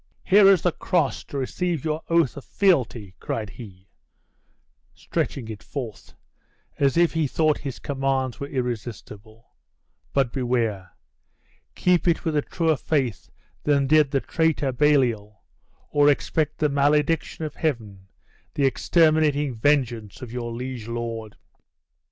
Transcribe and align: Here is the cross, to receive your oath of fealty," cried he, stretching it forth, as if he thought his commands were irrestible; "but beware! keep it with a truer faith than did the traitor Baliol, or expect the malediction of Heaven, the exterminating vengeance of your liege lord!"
Here 0.23 0.47
is 0.47 0.63
the 0.63 0.71
cross, 0.71 1.23
to 1.25 1.37
receive 1.37 1.85
your 1.85 2.01
oath 2.09 2.35
of 2.35 2.43
fealty," 2.43 3.13
cried 3.19 3.51
he, 3.51 3.87
stretching 4.95 5.47
it 5.47 5.61
forth, 5.61 6.15
as 6.79 6.97
if 6.97 7.13
he 7.13 7.27
thought 7.27 7.59
his 7.59 7.77
commands 7.77 8.39
were 8.39 8.47
irrestible; 8.49 9.43
"but 10.11 10.31
beware! 10.33 10.93
keep 11.75 12.07
it 12.07 12.25
with 12.25 12.35
a 12.35 12.41
truer 12.41 12.77
faith 12.77 13.29
than 13.63 13.85
did 13.85 14.09
the 14.09 14.21
traitor 14.21 14.71
Baliol, 14.71 15.43
or 15.91 16.09
expect 16.09 16.57
the 16.57 16.67
malediction 16.69 17.45
of 17.45 17.53
Heaven, 17.53 18.07
the 18.55 18.65
exterminating 18.65 19.53
vengeance 19.53 20.19
of 20.23 20.31
your 20.33 20.51
liege 20.51 20.87
lord!" 20.87 21.35